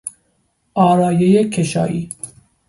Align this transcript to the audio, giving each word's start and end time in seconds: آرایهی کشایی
آرایهی 0.73 1.49
کشایی 1.49 2.09